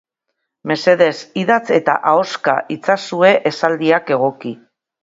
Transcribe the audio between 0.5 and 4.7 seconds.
Mesedez, idatz eta ahoska itzazue esaldiak egoki.